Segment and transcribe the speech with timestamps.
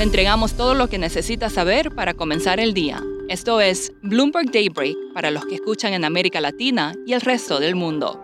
[0.00, 3.04] Le entregamos todo lo que necesita saber para comenzar el día.
[3.28, 7.74] Esto es Bloomberg Daybreak para los que escuchan en América Latina y el resto del
[7.74, 8.18] mundo.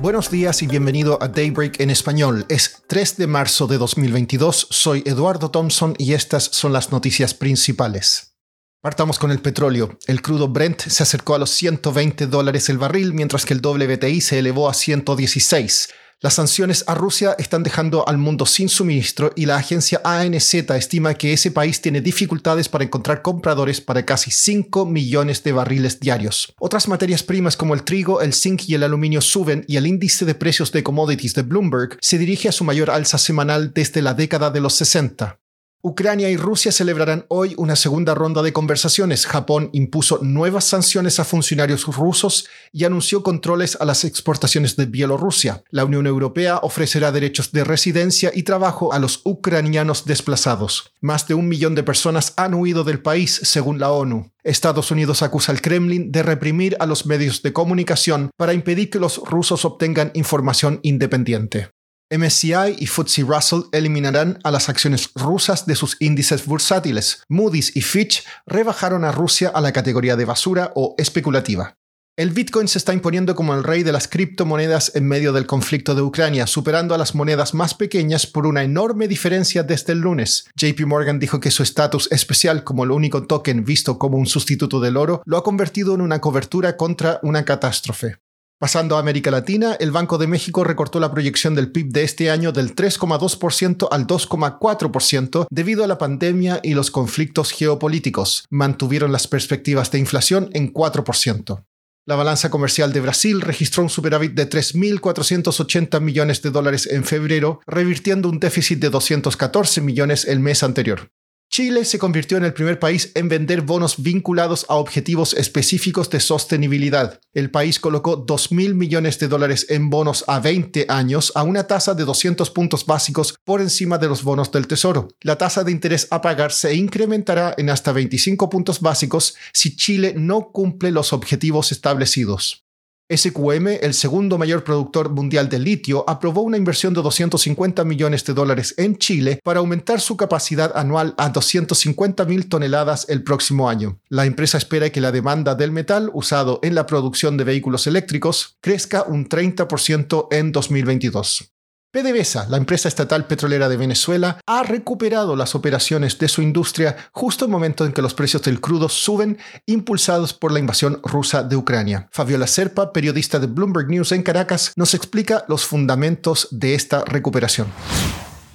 [0.00, 2.46] Buenos días y bienvenido a Daybreak en español.
[2.48, 4.68] Es 3 de marzo de 2022.
[4.70, 8.36] Soy Eduardo Thompson y estas son las noticias principales.
[8.80, 9.98] Partamos con el petróleo.
[10.06, 14.20] El crudo Brent se acercó a los 120 dólares el barril, mientras que el WTI
[14.20, 15.88] se elevó a 116.
[16.20, 21.14] Las sanciones a Rusia están dejando al mundo sin suministro y la agencia ANZ estima
[21.14, 26.54] que ese país tiene dificultades para encontrar compradores para casi 5 millones de barriles diarios.
[26.58, 30.24] Otras materias primas como el trigo, el zinc y el aluminio suben y el índice
[30.24, 34.14] de precios de commodities de Bloomberg se dirige a su mayor alza semanal desde la
[34.14, 35.38] década de los 60.
[35.86, 39.26] Ucrania y Rusia celebrarán hoy una segunda ronda de conversaciones.
[39.26, 45.62] Japón impuso nuevas sanciones a funcionarios rusos y anunció controles a las exportaciones de Bielorrusia.
[45.68, 50.90] La Unión Europea ofrecerá derechos de residencia y trabajo a los ucranianos desplazados.
[51.02, 54.32] Más de un millón de personas han huido del país, según la ONU.
[54.42, 59.00] Estados Unidos acusa al Kremlin de reprimir a los medios de comunicación para impedir que
[59.00, 61.73] los rusos obtengan información independiente.
[62.16, 67.22] MSCI y FTSE Russell eliminarán a las acciones rusas de sus índices bursátiles.
[67.28, 71.76] Moody's y Fitch rebajaron a Rusia a la categoría de basura o especulativa.
[72.16, 75.96] El Bitcoin se está imponiendo como el rey de las criptomonedas en medio del conflicto
[75.96, 80.44] de Ucrania, superando a las monedas más pequeñas por una enorme diferencia desde el lunes.
[80.54, 84.78] JP Morgan dijo que su estatus especial como el único token visto como un sustituto
[84.78, 88.18] del oro lo ha convertido en una cobertura contra una catástrofe.
[88.64, 92.30] Pasando a América Latina, el Banco de México recortó la proyección del PIB de este
[92.30, 98.46] año del 3,2% al 2,4% debido a la pandemia y los conflictos geopolíticos.
[98.48, 101.62] Mantuvieron las perspectivas de inflación en 4%.
[102.06, 107.60] La balanza comercial de Brasil registró un superávit de 3.480 millones de dólares en febrero,
[107.66, 111.10] revirtiendo un déficit de 214 millones el mes anterior.
[111.54, 116.18] Chile se convirtió en el primer país en vender bonos vinculados a objetivos específicos de
[116.18, 117.20] sostenibilidad.
[117.32, 121.68] El país colocó 2 mil millones de dólares en bonos a 20 años a una
[121.68, 125.10] tasa de 200 puntos básicos por encima de los bonos del Tesoro.
[125.20, 130.12] La tasa de interés a pagar se incrementará en hasta 25 puntos básicos si Chile
[130.16, 132.63] no cumple los objetivos establecidos.
[133.08, 138.34] SQM, el segundo mayor productor mundial de litio, aprobó una inversión de 250 millones de
[138.34, 144.00] dólares en Chile para aumentar su capacidad anual a 250 mil toneladas el próximo año.
[144.08, 148.56] La empresa espera que la demanda del metal usado en la producción de vehículos eléctricos
[148.60, 151.53] crezca un 30% en 2022.
[151.94, 157.44] PDVSA, la empresa estatal petrolera de Venezuela, ha recuperado las operaciones de su industria justo
[157.44, 161.44] en el momento en que los precios del crudo suben, impulsados por la invasión rusa
[161.44, 162.08] de Ucrania.
[162.10, 167.68] Fabiola Serpa, periodista de Bloomberg News en Caracas, nos explica los fundamentos de esta recuperación.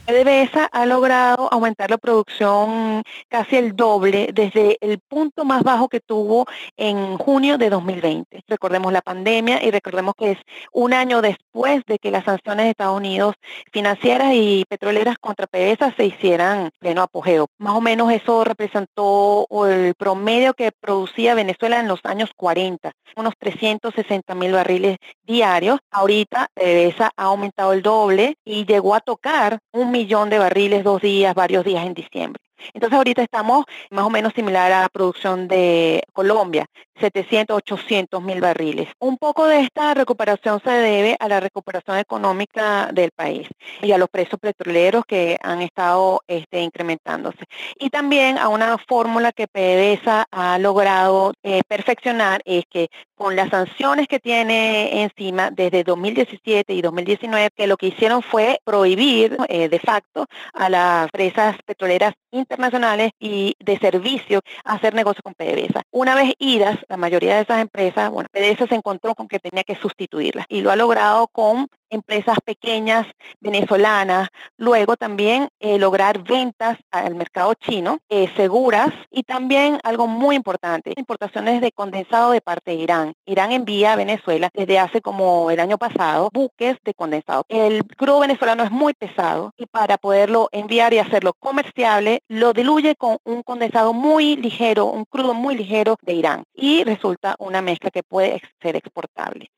[0.10, 6.00] PDVSA ha logrado aumentar la producción casi el doble desde el punto más bajo que
[6.00, 6.48] tuvo
[6.78, 8.44] en junio de 2020.
[8.48, 10.40] Recordemos la pandemia y recordemos que es
[10.74, 13.36] un año después de que las sanciones de Estados Unidos
[13.72, 17.46] financieras y petroleras contra PDVSA se hicieran pleno apogeo.
[17.60, 23.36] Más o menos eso representó el promedio que producía Venezuela en los años 40, unos
[23.38, 25.80] 360 mil barriles diarios.
[25.92, 31.02] Ahorita PDVSA ha aumentado el doble y llegó a tocar un millón de barriles dos
[31.02, 32.42] días, varios días en diciembre.
[32.74, 36.66] Entonces ahorita estamos más o menos similar a la producción de Colombia,
[37.00, 38.90] 700, 800 mil barriles.
[39.00, 43.48] Un poco de esta recuperación se debe a la recuperación económica del país
[43.82, 47.46] y a los precios petroleros que han estado este, incrementándose.
[47.78, 53.50] Y también a una fórmula que PDVSA ha logrado eh, perfeccionar, es que con las
[53.50, 59.68] sanciones que tiene encima desde 2017 y 2019, que lo que hicieron fue prohibir eh,
[59.68, 65.82] de facto a las empresas petroleras internacionales y de servicio hacer negocios con PDVSA.
[65.92, 69.64] Una vez idas, la mayoría de esas empresas, bueno, PDVSA se encontró con que tenía
[69.64, 73.08] que sustituirlas y lo ha logrado con empresas pequeñas
[73.40, 80.36] venezolanas, luego también eh, lograr ventas al mercado chino eh, seguras y también algo muy
[80.36, 83.14] importante, importaciones de condensado de parte de Irán.
[83.26, 87.46] Irán envía a Venezuela desde hace como el año pasado buques de condensado.
[87.50, 92.96] El crudo venezolano es muy pesado y para poderlo enviar y hacerlo comerciable lo diluye
[92.96, 97.92] con un condensado muy ligero, un crudo muy ligero de Irán y resulta una mezcla
[97.92, 99.50] que puede ser exportable.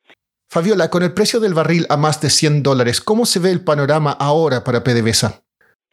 [0.51, 3.63] Fabiola, con el precio del barril a más de 100 dólares, ¿cómo se ve el
[3.63, 5.43] panorama ahora para PDVSA?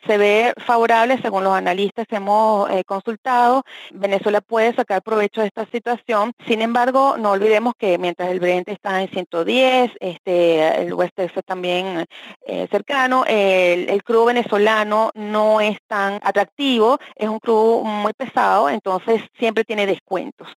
[0.06, 3.62] se ve favorable según los analistas que hemos eh, consultado.
[3.92, 6.32] Venezuela puede sacar provecho de esta situación.
[6.46, 11.44] Sin embargo, no olvidemos que mientras el Brent está en 110, este, el West Texas
[11.44, 12.06] también
[12.46, 18.70] eh, cercano, el, el crudo venezolano no es tan atractivo, es un crudo muy pesado,
[18.70, 20.48] entonces siempre tiene descuentos.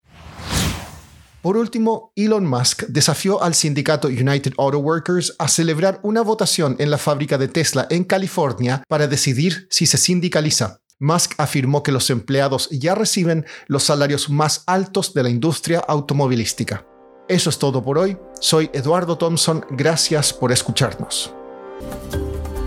[1.42, 6.92] Por último, Elon Musk desafió al sindicato United Auto Workers a celebrar una votación en
[6.92, 10.82] la fábrica de Tesla en California para decidir si se sindicaliza.
[11.00, 16.86] Musk afirmó que los empleados ya reciben los salarios más altos de la industria automovilística.
[17.28, 18.18] Eso es todo por hoy.
[18.40, 19.66] Soy Eduardo Thompson.
[19.72, 21.34] Gracias por escucharnos.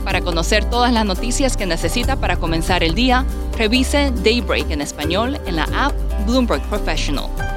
[0.05, 3.25] Para conocer todas las noticias que necesita para comenzar el día,
[3.57, 5.95] revise Daybreak en español en la app
[6.27, 7.31] Bloomberg Professional.